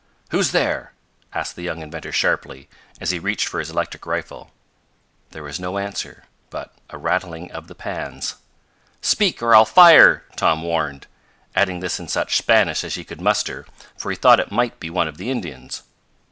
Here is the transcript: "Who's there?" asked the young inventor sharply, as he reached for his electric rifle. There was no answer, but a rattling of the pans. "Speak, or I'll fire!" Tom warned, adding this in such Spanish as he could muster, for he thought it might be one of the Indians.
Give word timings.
"Who's 0.31 0.49
there?" 0.51 0.93
asked 1.31 1.55
the 1.55 1.61
young 1.61 1.83
inventor 1.83 2.11
sharply, 2.11 2.67
as 2.99 3.11
he 3.11 3.19
reached 3.19 3.47
for 3.47 3.59
his 3.59 3.69
electric 3.69 4.07
rifle. 4.07 4.49
There 5.29 5.43
was 5.43 5.59
no 5.59 5.77
answer, 5.77 6.23
but 6.49 6.73
a 6.89 6.97
rattling 6.97 7.51
of 7.51 7.67
the 7.67 7.75
pans. 7.75 8.33
"Speak, 9.01 9.43
or 9.43 9.53
I'll 9.53 9.63
fire!" 9.63 10.23
Tom 10.35 10.63
warned, 10.63 11.05
adding 11.53 11.81
this 11.81 11.99
in 11.99 12.07
such 12.07 12.35
Spanish 12.37 12.83
as 12.83 12.95
he 12.95 13.03
could 13.03 13.21
muster, 13.21 13.67
for 13.95 14.09
he 14.09 14.17
thought 14.17 14.39
it 14.39 14.49
might 14.51 14.79
be 14.79 14.89
one 14.89 15.07
of 15.07 15.17
the 15.17 15.29
Indians. 15.29 15.83